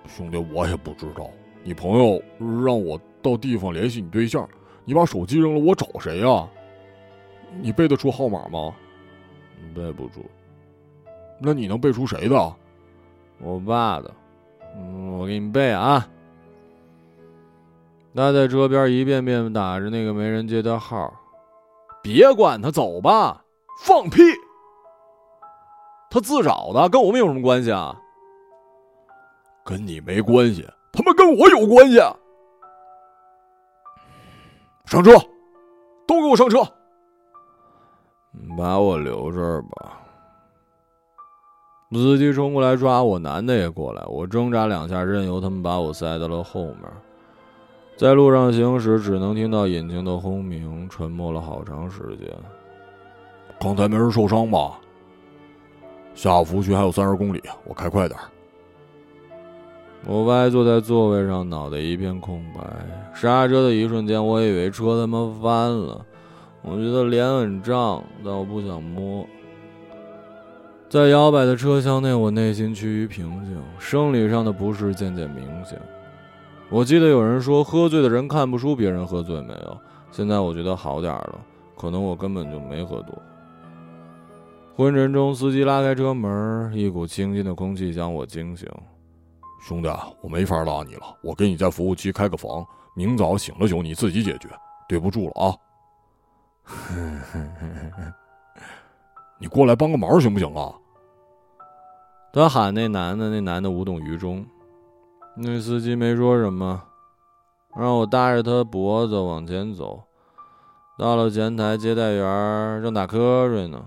[0.05, 1.31] 兄弟，我也不知道。
[1.63, 2.21] 你朋友
[2.65, 4.47] 让我到地方联系你对象，
[4.85, 6.49] 你把手机扔了，我找谁呀？
[7.61, 8.75] 你背得出号码吗？
[9.75, 10.27] 背不住。
[11.41, 12.55] 那你能背出谁的？
[13.39, 14.13] 我爸的。
[14.77, 16.05] 嗯，我给你背啊。
[18.13, 21.15] 他在车边一遍遍打着那个没人接的号。
[22.03, 23.45] 别管他，走吧。
[23.85, 24.21] 放屁！
[26.11, 27.95] 他自找的，跟我们有什么关系啊？
[29.65, 30.67] 跟你没关系。
[30.91, 31.99] 他妈跟我有关系！
[34.87, 35.13] 上车，
[36.07, 36.63] 都给我上车！
[38.57, 40.01] 把我留这儿吧。
[41.93, 46.85] 司机冲过来抓我，男的也过来，我挣扎两下，任由他们把我塞到了后面。
[47.97, 52.29] 在路上行驶，只能听到引擎的轰鸣，沉默了好长时间。
[53.61, 54.81] 刚才没人受伤吧？
[56.19, 58.19] 下服务区还有三十公里，我开快点。
[60.05, 62.61] 我歪坐在座位上，脑袋一片空白。
[63.15, 66.05] 刹车的一瞬间，我以为车他妈翻了。
[66.63, 69.25] 我觉得脸很胀，但我不想摸。
[70.89, 75.81] 在摇摆的车厢内，我内心趋于平静，生理上的不适渐渐明显。
[76.69, 79.79] 我记得有人说，喝醉的人看不出别人喝醉没有。
[80.11, 81.39] 现在我觉得好点了，
[81.77, 83.17] 可能我根本就没喝多。
[84.79, 88.69] 昏沉中，司机拉开车门，一股清新的空气将我惊醒。
[89.61, 89.89] 兄弟，
[90.23, 92.65] 我没法拉你了，我给你在服务区开个房，
[92.95, 94.49] 明早醒了酒你自己解决，
[94.89, 95.51] 对不住了啊！
[99.41, 100.73] 你过来帮个忙行不行啊？
[102.33, 104.47] 他喊那男的，那男的无动于衷。
[105.35, 106.85] 那司机没说什么，
[107.77, 110.05] 让我搭着他脖子往前走。
[110.97, 113.85] 到了前台，接待员正打瞌睡呢。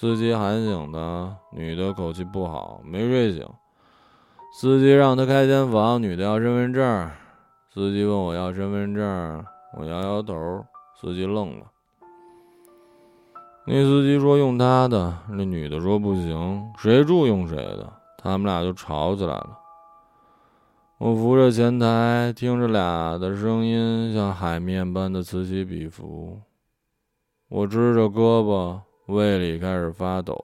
[0.00, 3.44] 司机喊醒他，女的口气不好，没睡醒。
[4.52, 7.10] 司机让他开间房，女的要身份证。
[7.74, 9.44] 司机问我要身份证，
[9.76, 10.64] 我摇摇头。
[11.00, 11.66] 司机愣了。
[13.66, 17.92] 那司机说用他的，那女的说不行，谁住用谁的。
[18.18, 19.58] 他们俩就吵起来了。
[20.98, 26.40] 我扶着前台，听着俩的声音像海面般的此起彼伏。
[27.48, 28.78] 我支着胳膊，
[29.08, 30.36] 胃里开始发抖。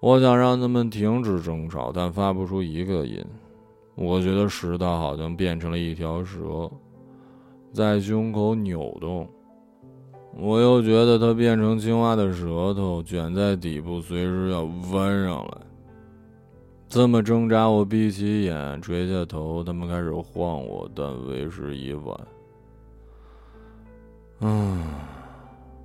[0.00, 3.24] 我想让他们停止争吵，但发不出一个音。
[3.94, 6.70] 我觉得食道好像变成了一条蛇，
[7.72, 9.28] 在胸口扭动。
[10.36, 14.62] 我又觉得它变成青蛙的舌头卷在底部，随时要
[14.92, 15.58] 弯上来。
[16.88, 22.20] 这么挣扎，我闭起眼，垂下头，他们开始晃我，但为时已晚。
[24.40, 24.80] 嗯，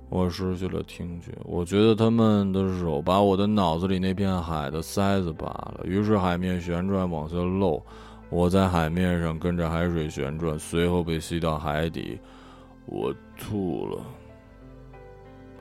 [0.08, 1.32] 我失去了听觉。
[1.44, 7.82] 我觉得他们的手把我的脑子里那片海的塞子拔了，于是海面旋转往下漏，
[8.30, 12.18] 我在海面上跟着海水旋转，随后被吸到海底，
[12.86, 14.00] 我吐了。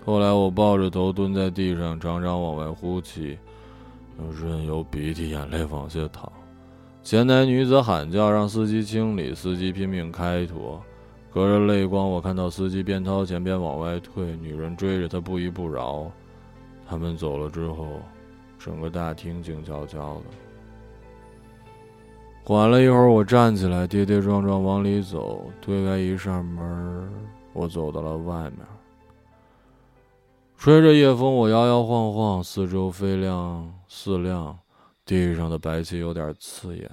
[0.06, 3.38] 后来我抱着头蹲在地上，常常往外呼气，
[4.40, 6.32] 任由鼻涕眼泪往下淌。
[7.02, 10.82] 前台女子喊叫让司机清理，司机拼命开脱。
[11.34, 16.12] 隔着泪光，我看到司机边掏钱边往外退，女人追着他不依不饶。
[16.88, 17.88] 他们走了之后，
[18.60, 20.26] 整个大厅静悄悄的。
[22.44, 27.12] 缓了一会儿，我站起来，跌跌撞撞往里走，推开一扇门，
[27.52, 28.60] 我走到了外面。
[30.56, 34.60] 吹着夜风，我摇摇晃晃，四周飞亮似亮，
[35.04, 36.92] 地上的白气有点刺眼。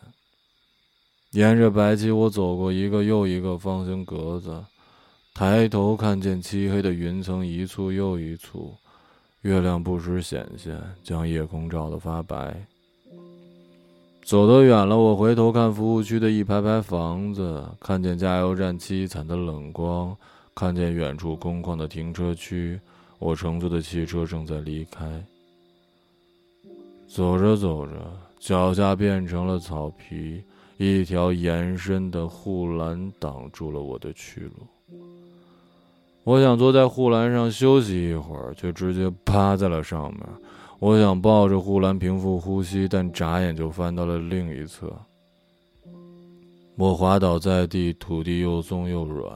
[1.33, 4.65] 沿着白气，我走过一个又一个方形格子，
[5.33, 8.75] 抬头看见漆黑的云层一簇又一簇，
[9.43, 12.67] 月亮不时显现，将夜空照得发白。
[14.25, 20.17] 走得远了，我回头看服务区的一排排房子，看见加油站凄惨的冷光，
[20.53, 22.81] 看见远处空旷的停车区。
[23.21, 25.25] 我乘坐的汽车正在离开，
[27.07, 27.93] 走着走着，
[28.41, 30.43] 脚下变成了草皮，
[30.83, 34.67] 一条延伸的护栏挡住了我的去路。
[36.25, 40.23] 我想坐在护栏上休息一会儿，却直接趴在了上面。
[40.79, 44.91] 我想抱着护栏平复呼吸，但眨眼就翻到了另一侧。
[46.77, 49.31] 我滑倒在地，土地又松又软。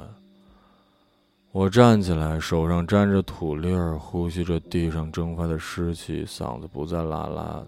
[1.53, 7.67] 我站起来，手上沾着土粒儿，呼吸着地上蒸发的湿气，嗓子不再拉拉的。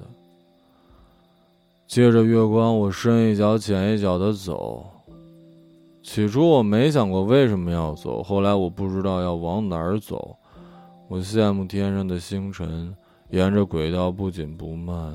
[1.87, 4.85] 借着月光，我深一脚浅一脚的走。
[6.03, 10.37] 起初我没想过为什么要走，后来我不知道要往哪儿走。
[11.09, 12.95] 我羡慕天上的星辰，
[13.31, 15.15] 沿着轨道不紧不慢，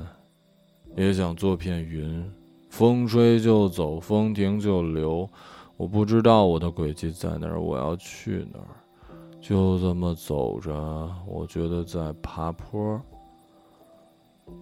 [0.96, 2.24] 也想做片云，
[2.70, 5.28] 风吹就走，风停就留。
[5.76, 8.68] 我不知道我的轨迹在哪儿，我要去哪儿？
[9.40, 10.72] 就这么走着，
[11.26, 13.00] 我觉得在爬坡。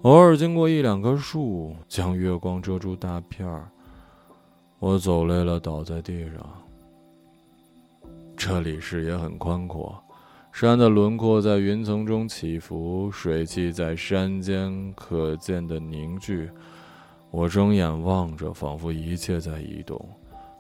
[0.02, 3.70] 偶尔经过一两棵树，将月光遮住大片儿。
[4.78, 6.36] 我走累了，倒在地上。
[8.34, 10.02] 这里视野很宽阔，
[10.52, 16.50] 山的轮廓在云层中起伏，水汽在山间可见的凝聚。
[17.30, 20.02] 我睁眼望着，仿佛一切在移动。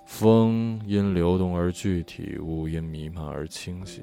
[0.04, 4.02] 风因流动而具体，雾因弥漫而清晰。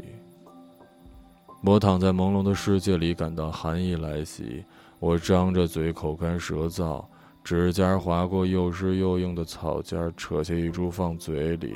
[1.63, 4.65] 我躺在朦胧的世界里，感到寒意来袭。
[5.00, 7.06] 我张着嘴，口干舌燥，
[7.43, 11.76] 指尖划过又湿又硬的草尖，扯下一株放嘴里，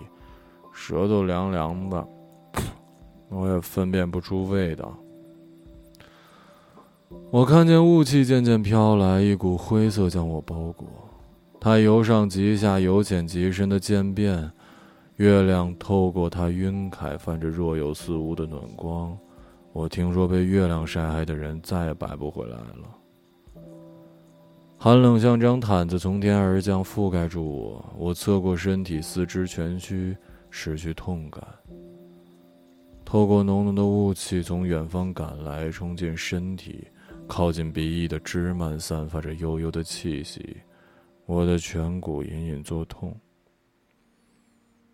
[0.73, 2.07] 舌头凉凉的，
[3.29, 4.97] 我也分辨不出味道。
[7.29, 10.87] 我看见雾气渐渐飘来，一股灰色将我包裹。
[11.59, 14.51] 它由上及下，由浅及深的渐变，
[15.17, 19.15] 月亮透过它晕开，泛着若有似无的暖光。
[19.71, 23.00] 我听说被月亮晒黑的人再也白不回来了。
[24.83, 27.85] 寒冷像张毯子从天而降，覆盖住我。
[27.95, 30.17] 我侧过身体，四肢蜷曲，
[30.49, 31.39] 失去痛感。
[33.05, 36.87] 透过浓浓的雾气从远方赶来，冲进身体，
[37.27, 40.57] 靠近鼻翼的枝蔓散发着悠悠的气息。
[41.27, 43.15] 我的颧骨隐隐作痛。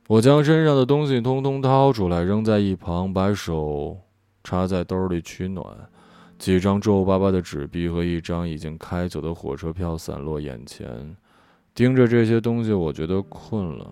[0.09, 3.97] 我将身上的东西通通掏出来，扔在一旁，把手
[4.43, 5.65] 插在兜里取暖。
[6.37, 11.15] 几张皱巴巴的纸币和一张已经开走的火车票散落眼前。
[11.73, 13.91] 盯着这些东西，我觉得困了。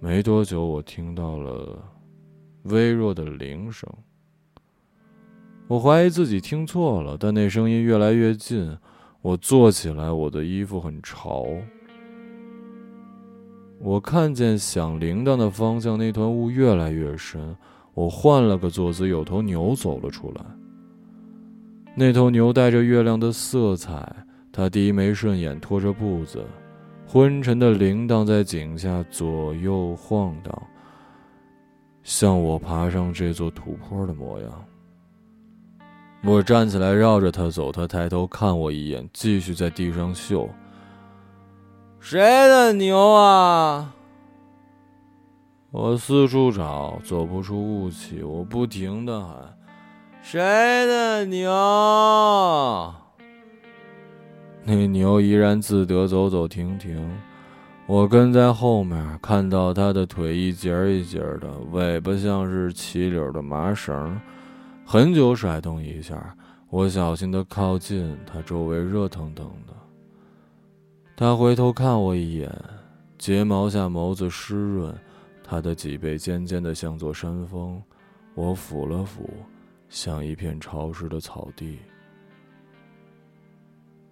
[0.00, 1.78] 没多久，我听到了
[2.64, 3.88] 微弱的铃声。
[5.66, 8.76] 我怀疑自己听错了，但那声音越来越近。
[9.22, 11.46] 我坐起来，我的衣服很潮。
[13.78, 17.56] 我看见响铃铛的方向，那团雾越来越深。
[17.94, 20.44] 我换了个坐姿，有头牛走了出来。
[22.00, 24.10] 那头牛带着月亮的色彩，
[24.50, 26.42] 它低眉顺眼，拖着步子，
[27.06, 30.62] 昏沉的铃铛在井下左右晃荡，
[32.02, 34.64] 像我爬上这座土坡的模样。
[36.24, 40.48] 我站起来，绕着它走，它抬头看我一眼，继续在地上嗅。
[41.98, 43.94] 谁的牛啊？
[45.70, 49.54] 我四处找，走不出雾气，我不停的喊。
[50.22, 50.38] 谁
[50.86, 51.50] 的牛？
[54.62, 57.10] 那牛怡然自得，走走停停。
[57.86, 64.20] 我跟在后面，看到它的腿一节一节的，尾巴像是齐柳的麻绳，
[64.84, 66.36] 很久甩动一下。
[66.68, 69.72] 我小心的靠近它，周围热腾腾的。
[71.16, 72.48] 它回头看我一眼，
[73.18, 74.94] 睫毛下眸子湿润，
[75.42, 77.82] 它的脊背尖尖的像座山峰。
[78.34, 79.28] 我抚了抚。
[79.90, 81.80] 像一片潮湿的草地。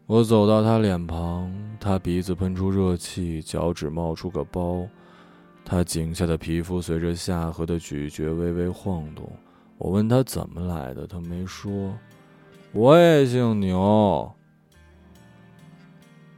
[0.07, 4.87] 我走到他脸庞，他鼻子喷出热气，脚趾冒出个包，
[5.65, 9.31] 他颈下的皮肤随着下颌的咀嚼微微晃动。
[9.77, 11.97] 我问他怎么来的，他没说。
[12.73, 14.31] 我也姓牛。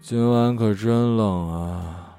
[0.01, 2.10] 今晚可真冷啊。